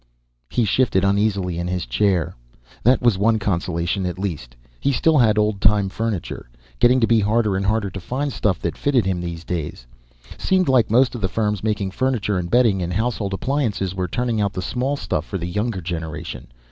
He 0.49 0.65
shifted 0.65 1.03
uneasily 1.03 1.59
in 1.59 1.67
his 1.67 1.85
chair. 1.85 2.33
That 2.81 3.03
was 3.03 3.19
one 3.19 3.37
consolation, 3.37 4.07
at 4.07 4.17
least; 4.17 4.55
he 4.79 4.91
still 4.91 5.19
had 5.19 5.37
old 5.37 5.61
time 5.61 5.89
furniture. 5.89 6.49
Getting 6.79 6.99
to 7.01 7.05
be 7.05 7.19
harder 7.19 7.55
and 7.55 7.63
harder 7.63 7.91
to 7.91 7.99
find 7.99 8.33
stuff 8.33 8.59
that 8.61 8.75
fitted 8.79 9.05
him 9.05 9.21
these 9.21 9.43
days. 9.43 9.85
Seemed 10.39 10.67
like 10.69 10.89
most 10.89 11.13
of 11.13 11.21
the 11.21 11.29
firms 11.29 11.63
making 11.63 11.91
furniture 11.91 12.39
and 12.39 12.49
bedding 12.49 12.81
and 12.81 12.93
household 12.93 13.35
appliances 13.35 13.93
were 13.93 14.07
turning 14.07 14.41
out 14.41 14.53
the 14.53 14.61
small 14.63 14.97
stuff 14.97 15.23
for 15.23 15.37
the 15.37 15.45
younger 15.45 15.81
generation. 15.81 16.47